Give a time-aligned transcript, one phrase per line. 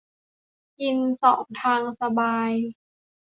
[0.79, 2.51] กินสองทางสบาย